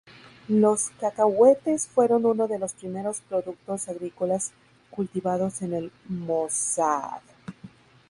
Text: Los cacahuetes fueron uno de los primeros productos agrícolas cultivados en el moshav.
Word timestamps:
Los 0.47 0.89
cacahuetes 0.99 1.87
fueron 1.87 2.25
uno 2.25 2.47
de 2.47 2.57
los 2.57 2.73
primeros 2.73 3.21
productos 3.21 3.87
agrícolas 3.87 4.51
cultivados 4.89 5.61
en 5.61 5.75
el 5.75 5.91
moshav. 6.07 7.21